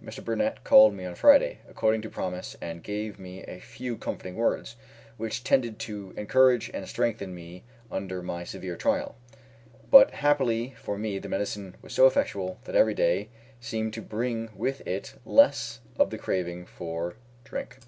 [0.00, 0.24] Mr.
[0.24, 4.36] Burnett called on me on Friday, according to promise, and gave me a few comforting
[4.36, 4.76] words,
[5.16, 9.16] which tended to encourage and strengthen me under my severe trial;
[9.90, 14.48] but happily for me the medicine was so effectual that every day seemed to bring
[14.54, 17.78] with it less of the craving for drink.